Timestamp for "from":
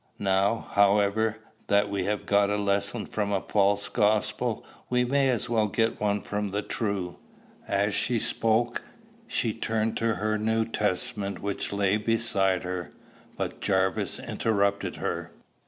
3.05-3.31, 6.21-6.49